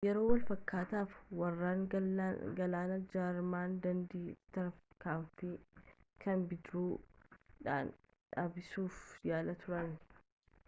yeroo 0.05 0.21
wal-fakkaataatti 0.29 1.33
waraanni 1.39 2.29
galaanaa 2.59 2.95
jarman 3.11 3.75
daandii 3.83 4.21
tiraafikaa 4.55 5.51
kana 6.25 6.47
bidiruu-u 6.53 6.97
dhaan 7.69 7.91
dhaabsisuuf 8.07 8.97
yaalaa 9.33 9.55
turan 9.67 9.93